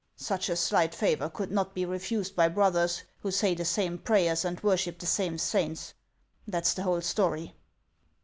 Such 0.17 0.49
a 0.49 0.55
slight 0.55 0.95
favor 0.95 1.29
could 1.29 1.51
not 1.51 1.75
be 1.75 1.85
refused 1.85 2.35
by 2.35 2.47
brothers 2.49 3.03
who 3.19 3.29
say 3.29 3.53
the 3.53 3.63
same 3.63 3.99
prayers 3.99 4.43
and 4.43 4.59
worship 4.63 4.97
the 4.97 5.05
same 5.05 5.37
saints. 5.37 5.93
That 6.47 6.65
's 6.65 6.73
the 6.73 6.81
whole 6.81 7.01
story." 7.01 7.53